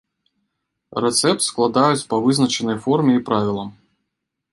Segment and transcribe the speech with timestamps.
[1.03, 3.69] Рэцэпт складаюць па вызначанай форме і правілам.